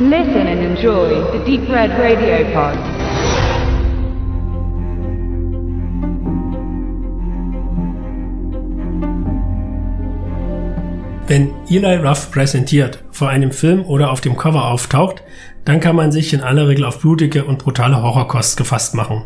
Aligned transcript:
Listen 0.00 0.46
and 0.46 0.60
enjoy 0.60 1.08
the 1.32 1.44
Deep 1.44 1.68
Red 1.68 1.90
Radio 1.98 2.44
Pod. 2.54 2.78
Wenn 11.26 11.52
Eli 11.68 11.96
Ruff 11.96 12.30
präsentiert, 12.30 13.02
vor 13.10 13.28
einem 13.28 13.50
Film 13.50 13.84
oder 13.86 14.12
auf 14.12 14.20
dem 14.20 14.36
Cover 14.36 14.68
auftaucht, 14.68 15.24
dann 15.64 15.80
kann 15.80 15.96
man 15.96 16.12
sich 16.12 16.32
in 16.32 16.42
aller 16.42 16.68
Regel 16.68 16.84
auf 16.84 17.00
blutige 17.00 17.44
und 17.44 17.58
brutale 17.58 18.00
Horrorkost 18.00 18.56
gefasst 18.56 18.94
machen. 18.94 19.24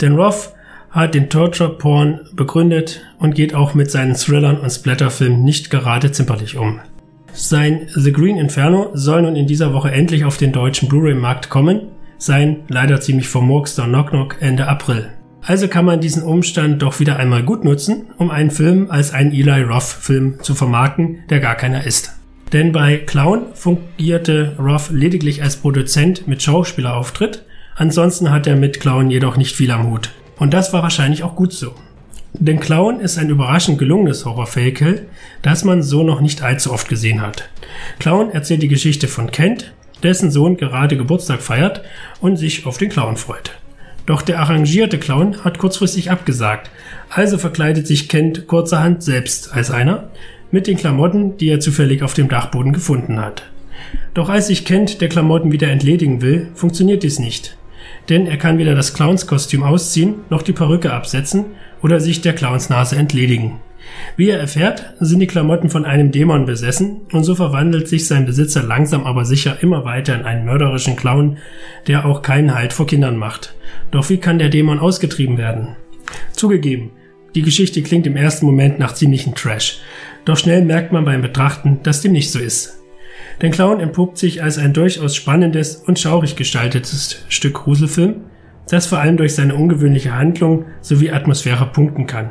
Denn 0.00 0.16
Ruff 0.16 0.54
hat 0.88 1.14
den 1.14 1.28
Torture 1.28 1.76
Porn 1.76 2.20
begründet 2.32 3.02
und 3.18 3.34
geht 3.34 3.54
auch 3.54 3.74
mit 3.74 3.90
seinen 3.90 4.14
Thrillern 4.14 4.60
und 4.60 4.70
Splatterfilmen 4.70 5.44
nicht 5.44 5.68
gerade 5.68 6.10
zimperlich 6.10 6.56
um. 6.56 6.80
Sein 7.38 7.88
The 7.94 8.12
Green 8.12 8.38
Inferno 8.38 8.88
soll 8.94 9.20
nun 9.20 9.36
in 9.36 9.46
dieser 9.46 9.74
Woche 9.74 9.92
endlich 9.92 10.24
auf 10.24 10.38
den 10.38 10.52
deutschen 10.52 10.88
Blu-ray-Markt 10.88 11.50
kommen, 11.50 11.88
sein 12.16 12.62
leider 12.68 12.98
ziemlich 13.02 13.28
vermurkster 13.28 13.84
Knock 13.84 14.08
Knock 14.08 14.36
Ende 14.40 14.66
April. 14.66 15.10
Also 15.42 15.68
kann 15.68 15.84
man 15.84 16.00
diesen 16.00 16.22
Umstand 16.22 16.80
doch 16.80 16.98
wieder 16.98 17.18
einmal 17.18 17.42
gut 17.42 17.62
nutzen, 17.62 18.06
um 18.16 18.30
einen 18.30 18.50
Film 18.50 18.90
als 18.90 19.12
einen 19.12 19.32
Eli 19.32 19.64
Roth-Film 19.64 20.38
zu 20.40 20.54
vermarkten, 20.54 21.24
der 21.28 21.40
gar 21.40 21.56
keiner 21.56 21.84
ist. 21.84 22.14
Denn 22.54 22.72
bei 22.72 22.96
Clown 22.96 23.48
fungierte 23.52 24.56
Roth 24.58 24.88
lediglich 24.90 25.42
als 25.42 25.56
Produzent 25.56 26.26
mit 26.26 26.42
Schauspielerauftritt, 26.42 27.44
ansonsten 27.76 28.30
hat 28.30 28.46
er 28.46 28.56
mit 28.56 28.80
Clown 28.80 29.10
jedoch 29.10 29.36
nicht 29.36 29.54
viel 29.54 29.70
am 29.72 29.90
Hut. 29.90 30.10
Und 30.38 30.54
das 30.54 30.72
war 30.72 30.82
wahrscheinlich 30.82 31.22
auch 31.22 31.36
gut 31.36 31.52
so. 31.52 31.74
Denn 32.38 32.60
Clown 32.60 33.00
ist 33.00 33.18
ein 33.18 33.30
überraschend 33.30 33.78
gelungenes 33.78 34.24
Horror-Vehikel, 34.24 35.06
das 35.42 35.64
man 35.64 35.82
so 35.82 36.02
noch 36.02 36.20
nicht 36.20 36.42
allzu 36.42 36.72
oft 36.72 36.88
gesehen 36.88 37.22
hat. 37.22 37.48
Clown 37.98 38.30
erzählt 38.30 38.62
die 38.62 38.68
Geschichte 38.68 39.08
von 39.08 39.30
Kent, 39.30 39.72
dessen 40.02 40.30
Sohn 40.30 40.56
gerade 40.56 40.96
Geburtstag 40.96 41.40
feiert 41.40 41.82
und 42.20 42.36
sich 42.36 42.66
auf 42.66 42.76
den 42.76 42.90
Clown 42.90 43.16
freut. 43.16 43.52
Doch 44.04 44.22
der 44.22 44.38
arrangierte 44.38 44.98
Clown 44.98 45.44
hat 45.44 45.58
kurzfristig 45.58 46.10
abgesagt, 46.10 46.70
also 47.08 47.38
verkleidet 47.38 47.86
sich 47.86 48.08
Kent 48.08 48.46
kurzerhand 48.46 49.02
selbst 49.02 49.52
als 49.52 49.70
einer, 49.70 50.10
mit 50.50 50.66
den 50.66 50.76
Klamotten, 50.76 51.38
die 51.38 51.48
er 51.48 51.60
zufällig 51.60 52.02
auf 52.02 52.14
dem 52.14 52.28
Dachboden 52.28 52.72
gefunden 52.72 53.18
hat. 53.18 53.44
Doch 54.14 54.28
als 54.28 54.46
sich 54.46 54.64
Kent 54.64 55.00
der 55.00 55.08
Klamotten 55.08 55.52
wieder 55.52 55.68
entledigen 55.68 56.20
will, 56.20 56.48
funktioniert 56.54 57.02
dies 57.02 57.18
nicht. 57.18 57.56
Denn 58.08 58.26
er 58.26 58.36
kann 58.36 58.58
weder 58.58 58.74
das 58.74 58.94
Clownskostüm 58.94 59.62
ausziehen, 59.62 60.16
noch 60.30 60.42
die 60.42 60.52
Perücke 60.52 60.92
absetzen 60.92 61.46
oder 61.82 62.00
sich 62.00 62.20
der 62.20 62.34
Clownsnase 62.34 62.96
entledigen. 62.96 63.60
Wie 64.16 64.30
er 64.30 64.40
erfährt, 64.40 64.94
sind 65.00 65.20
die 65.20 65.26
Klamotten 65.26 65.70
von 65.70 65.84
einem 65.84 66.10
Dämon 66.10 66.46
besessen 66.46 67.02
und 67.12 67.24
so 67.24 67.34
verwandelt 67.34 67.88
sich 67.88 68.06
sein 68.06 68.26
Besitzer 68.26 68.62
langsam 68.62 69.04
aber 69.04 69.24
sicher 69.24 69.58
immer 69.60 69.84
weiter 69.84 70.14
in 70.14 70.24
einen 70.24 70.44
mörderischen 70.44 70.96
Clown, 70.96 71.38
der 71.86 72.06
auch 72.06 72.22
keinen 72.22 72.54
Halt 72.54 72.72
vor 72.72 72.86
Kindern 72.86 73.16
macht. 73.16 73.54
Doch 73.90 74.08
wie 74.10 74.18
kann 74.18 74.38
der 74.38 74.48
Dämon 74.48 74.78
ausgetrieben 74.78 75.38
werden? 75.38 75.76
Zugegeben, 76.32 76.90
die 77.34 77.42
Geschichte 77.42 77.82
klingt 77.82 78.06
im 78.06 78.16
ersten 78.16 78.46
Moment 78.46 78.78
nach 78.78 78.94
ziemlichem 78.94 79.34
Trash, 79.34 79.80
doch 80.24 80.36
schnell 80.36 80.64
merkt 80.64 80.92
man 80.92 81.04
beim 81.04 81.22
Betrachten, 81.22 81.80
dass 81.82 82.00
dem 82.00 82.12
nicht 82.12 82.32
so 82.32 82.38
ist. 82.38 82.80
Denn 83.42 83.52
Clown 83.52 83.80
entpuppt 83.80 84.18
sich 84.18 84.42
als 84.42 84.58
ein 84.58 84.72
durchaus 84.72 85.14
spannendes 85.14 85.76
und 85.76 85.98
schaurig 85.98 86.36
gestaltetes 86.36 87.24
Stück 87.28 87.54
Gruselfilm, 87.54 88.16
das 88.68 88.86
vor 88.86 88.98
allem 88.98 89.16
durch 89.16 89.34
seine 89.34 89.54
ungewöhnliche 89.54 90.14
Handlung 90.14 90.64
sowie 90.80 91.10
Atmosphäre 91.10 91.66
punkten 91.66 92.06
kann. 92.06 92.30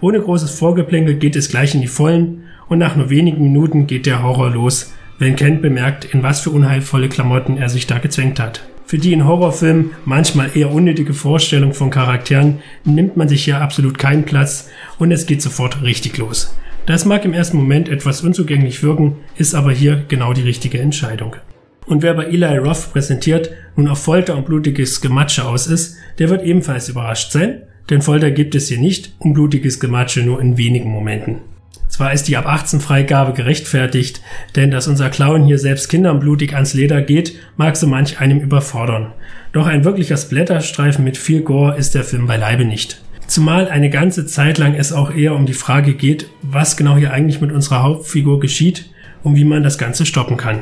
Ohne 0.00 0.20
großes 0.20 0.50
Vorgeplänkel 0.50 1.14
geht 1.16 1.36
es 1.36 1.48
gleich 1.48 1.74
in 1.74 1.80
die 1.80 1.86
Vollen 1.86 2.44
und 2.68 2.78
nach 2.78 2.96
nur 2.96 3.10
wenigen 3.10 3.42
Minuten 3.42 3.86
geht 3.86 4.06
der 4.06 4.22
Horror 4.22 4.50
los, 4.50 4.92
wenn 5.18 5.36
Kent 5.36 5.62
bemerkt, 5.62 6.04
in 6.04 6.22
was 6.22 6.40
für 6.40 6.50
unheilvolle 6.50 7.08
Klamotten 7.08 7.56
er 7.56 7.68
sich 7.68 7.86
da 7.86 7.98
gezwängt 7.98 8.38
hat. 8.38 8.62
Für 8.84 8.98
die 8.98 9.12
in 9.12 9.26
Horrorfilmen 9.26 9.92
manchmal 10.04 10.50
eher 10.54 10.70
unnötige 10.70 11.12
Vorstellung 11.12 11.74
von 11.74 11.90
Charakteren 11.90 12.60
nimmt 12.84 13.16
man 13.16 13.28
sich 13.28 13.44
hier 13.44 13.60
absolut 13.60 13.98
keinen 13.98 14.24
Platz 14.24 14.68
und 14.98 15.10
es 15.10 15.26
geht 15.26 15.42
sofort 15.42 15.82
richtig 15.82 16.18
los. 16.18 16.54
Das 16.86 17.04
mag 17.04 17.24
im 17.24 17.32
ersten 17.32 17.56
Moment 17.56 17.88
etwas 17.88 18.22
unzugänglich 18.22 18.84
wirken, 18.84 19.16
ist 19.36 19.56
aber 19.56 19.72
hier 19.72 20.04
genau 20.06 20.32
die 20.32 20.42
richtige 20.42 20.78
Entscheidung. 20.78 21.34
Und 21.84 22.02
wer 22.02 22.14
bei 22.14 22.26
Eli 22.26 22.58
Roth 22.58 22.92
präsentiert 22.92 23.50
nun 23.74 23.88
auf 23.88 24.02
Folter 24.02 24.36
und 24.36 24.46
blutiges 24.46 25.00
Gematsche 25.00 25.44
aus 25.44 25.66
ist, 25.66 25.96
der 26.18 26.30
wird 26.30 26.44
ebenfalls 26.44 26.88
überrascht 26.88 27.32
sein, 27.32 27.62
denn 27.90 28.02
Folter 28.02 28.30
gibt 28.30 28.54
es 28.54 28.68
hier 28.68 28.78
nicht 28.78 29.14
und 29.18 29.34
blutiges 29.34 29.80
Gematsche 29.80 30.22
nur 30.22 30.40
in 30.40 30.58
wenigen 30.58 30.90
Momenten. 30.90 31.40
Zwar 31.88 32.12
ist 32.12 32.28
die 32.28 32.36
ab 32.36 32.46
18 32.46 32.80
Freigabe 32.80 33.32
gerechtfertigt, 33.32 34.20
denn 34.54 34.70
dass 34.70 34.86
unser 34.86 35.08
Clown 35.10 35.44
hier 35.44 35.58
selbst 35.58 35.88
Kindern 35.88 36.20
blutig 36.20 36.54
ans 36.54 36.74
Leder 36.74 37.02
geht, 37.02 37.34
mag 37.56 37.76
so 37.76 37.86
manch 37.86 38.20
einem 38.20 38.40
überfordern. 38.40 39.12
Doch 39.52 39.66
ein 39.66 39.84
wirklicher 39.84 40.16
Splatterstreifen 40.16 41.04
mit 41.04 41.16
viel 41.16 41.42
Gore 41.42 41.76
ist 41.76 41.94
der 41.94 42.04
Film 42.04 42.26
beileibe 42.26 42.64
nicht. 42.64 43.02
Zumal 43.26 43.68
eine 43.68 43.90
ganze 43.90 44.24
Zeit 44.26 44.58
lang 44.58 44.74
es 44.74 44.92
auch 44.92 45.12
eher 45.12 45.34
um 45.34 45.46
die 45.46 45.52
Frage 45.52 45.94
geht, 45.94 46.28
was 46.42 46.76
genau 46.76 46.96
hier 46.96 47.12
eigentlich 47.12 47.40
mit 47.40 47.52
unserer 47.52 47.82
Hauptfigur 47.82 48.38
geschieht 48.40 48.90
und 49.22 49.36
wie 49.36 49.44
man 49.44 49.62
das 49.62 49.78
Ganze 49.78 50.06
stoppen 50.06 50.36
kann. 50.36 50.60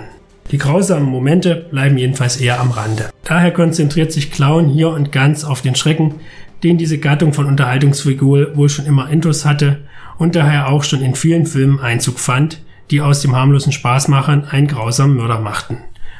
Die 0.50 0.58
grausamen 0.58 1.08
Momente 1.08 1.66
bleiben 1.70 1.96
jedenfalls 1.98 2.36
eher 2.36 2.60
am 2.60 2.70
Rande. 2.70 3.10
Daher 3.24 3.50
konzentriert 3.50 4.12
sich 4.12 4.30
Clown 4.30 4.68
hier 4.68 4.90
und 4.90 5.12
ganz 5.12 5.44
auf 5.44 5.62
den 5.62 5.74
Schrecken, 5.74 6.14
den 6.62 6.78
diese 6.78 6.98
Gattung 6.98 7.32
von 7.32 7.46
Unterhaltungsfigur 7.46 8.56
wohl 8.56 8.68
schon 8.68 8.86
immer 8.86 9.10
intus 9.10 9.44
hatte 9.44 9.80
und 10.18 10.34
daher 10.34 10.68
auch 10.68 10.84
schon 10.84 11.02
in 11.02 11.14
vielen 11.14 11.46
Filmen 11.46 11.80
Einzug 11.80 12.18
fand, 12.18 12.62
die 12.90 13.00
aus 13.00 13.20
dem 13.20 13.34
harmlosen 13.34 13.72
Spaßmachern 13.72 14.44
einen 14.44 14.66
grausamen 14.66 15.16
Mörder 15.16 15.40
machten. 15.40 15.78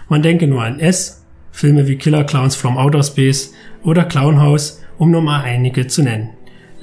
Man 0.09 0.23
denke 0.23 0.47
nur 0.47 0.63
an 0.63 0.81
S, 0.81 1.25
Filme 1.53 1.87
wie 1.87 1.97
Killer 1.97 2.25
Clowns 2.25 2.57
from 2.57 2.77
Outer 2.77 3.03
Space 3.03 3.55
oder 3.83 4.05
Clownhouse, 4.05 4.83
um 4.99 5.11
nur 5.11 5.23
mal 5.23 5.43
einige 5.43 5.87
zu 5.87 6.03
nennen. 6.03 6.31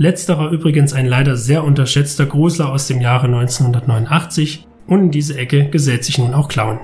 Letzterer 0.01 0.49
übrigens 0.49 0.93
ein 0.93 1.05
leider 1.05 1.37
sehr 1.37 1.63
unterschätzter 1.63 2.25
Grusler 2.25 2.71
aus 2.71 2.87
dem 2.87 3.01
Jahre 3.01 3.27
1989 3.27 4.65
und 4.87 4.99
in 4.99 5.11
diese 5.11 5.37
Ecke 5.37 5.69
gesellt 5.69 6.03
sich 6.03 6.17
nun 6.17 6.33
auch 6.33 6.47
Clown. 6.47 6.79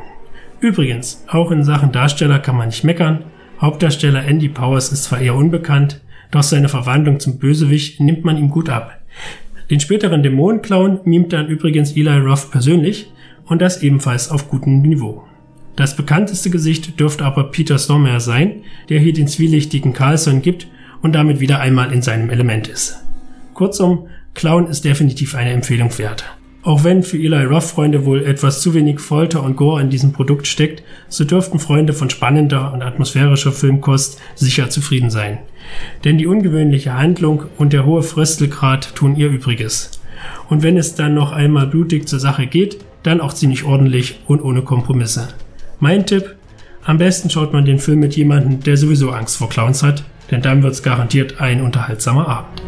Übrigens, 0.59 1.23
auch 1.28 1.50
in 1.50 1.63
Sachen 1.63 1.91
Darsteller 1.91 2.38
kann 2.38 2.55
man 2.55 2.67
nicht 2.67 2.83
meckern. 2.83 3.23
Hauptdarsteller 3.59 4.23
Andy 4.23 4.50
Powers 4.50 4.91
ist 4.91 5.05
zwar 5.05 5.19
eher 5.19 5.33
unbekannt, 5.33 6.00
doch 6.29 6.44
seine 6.44 6.69
Verwandlung 6.69 7.19
zum 7.19 7.39
Bösewicht 7.39 8.00
nimmt 8.00 8.23
man 8.23 8.38
ihm 8.38 8.50
gut 8.50 8.69
ab. 8.69 9.01
Den 9.72 9.79
späteren 9.79 10.22
Dämonenclown 10.22 10.99
mimt 11.05 11.34
dann 11.34 11.47
übrigens 11.47 11.94
Eli 11.94 12.19
Roth 12.19 12.51
persönlich 12.51 13.11
und 13.47 13.63
das 13.63 13.81
ebenfalls 13.81 14.29
auf 14.29 14.47
gutem 14.47 14.84
Niveau. 14.84 15.23
Das 15.75 15.95
bekannteste 15.95 16.51
Gesicht 16.51 16.99
dürfte 16.99 17.25
aber 17.25 17.45
Peter 17.45 17.79
Stormare 17.79 18.22
sein, 18.22 18.61
der 18.89 18.99
hier 18.99 19.13
den 19.13 19.28
zwielichtigen 19.28 19.94
Carlson 19.94 20.44
gibt 20.44 20.67
und 21.01 21.13
damit 21.13 21.39
wieder 21.39 21.59
einmal 21.59 21.91
in 21.91 22.03
seinem 22.03 22.29
Element 22.29 22.67
ist. 22.67 23.06
Kurzum, 23.57 24.07
Clown 24.35 24.68
ist 24.68 24.85
definitiv 24.85 25.34
eine 25.34 25.50
Empfehlung 25.50 25.97
wert. 25.97 26.23
Auch 26.62 26.84
wenn 26.84 27.01
für 27.01 27.18
Eli 27.18 27.44
Roth-Freunde 27.44 28.06
wohl 28.06 28.23
etwas 28.23 28.62
zu 28.62 28.75
wenig 28.75 29.00
Folter 29.00 29.41
und 29.41 29.56
Gore 29.56 29.81
in 29.81 29.90
diesem 29.90 30.13
Produkt 30.13 30.45
steckt, 30.45 30.84
so 31.09 31.23
dürften 31.23 31.57
Freunde 31.57 31.94
von 31.94 32.12
spannender 32.12 32.72
und 32.72 32.84
atmosphärischer 32.84 33.51
Filmkost 33.51 34.22
sicher 34.35 34.69
zufrieden 34.69 35.09
sein. 35.09 35.40
Denn 36.03 36.19
die 36.19 36.28
ungewöhnliche 36.28 36.94
Handlung 36.94 37.46
und 37.57 37.73
der 37.73 37.88
hohe 37.88 38.03
Fröstelgrad 38.03 38.94
tun 38.94 39.16
ihr 39.16 39.29
Übriges. 39.29 39.90
Und 40.50 40.62
wenn 40.62 40.78
es 40.78 40.94
dann 40.94 41.16
noch 41.16 41.31
einmal 41.31 41.66
blutig 41.66 42.07
zur 42.07 42.19
Sache 42.19 42.46
geht, 42.46 42.78
dann 43.01 43.22
auch 43.22 43.34
ziemlich 43.34 43.63
ordentlich 43.63 44.19
und 44.28 44.44
ohne 44.44 44.62
Kompromisse. 44.62 45.29
Mein 45.79 46.06
Tipp, 46.06 46.35
am 46.84 47.00
besten 47.00 47.31
schaut 47.31 47.53
man 47.53 47.66
den 47.66 47.79
Film 47.79 48.01
mit 48.01 48.16
jemandem, 48.16 48.59
der 48.59 48.78
sowieso 48.78 49.09
Angst 49.09 49.38
vor 49.38 49.50
Clowns 49.50 49.81
hat, 49.81 50.03
denn 50.29 50.44
dann 50.44 50.62
wird's 50.62 50.84
garantiert 50.84 51.41
ein 51.41 51.62
unterhaltsamer 51.62 52.28
Abend. 52.28 52.62